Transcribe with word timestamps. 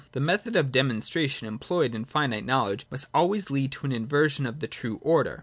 (6) 0.01 0.09
The 0.13 0.19
method 0.19 0.55
of 0.55 0.71
demonstration 0.71 1.45
employed 1.47 1.93
in 1.93 2.05
finite 2.05 2.43
knowledge 2.43 2.87
must 2.89 3.05
always 3.13 3.51
lead 3.51 3.71
to 3.73 3.85
an 3.85 3.91
inversion 3.91 4.47
of 4.47 4.59
the 4.59 4.67
true 4.67 4.97
order. 5.03 5.39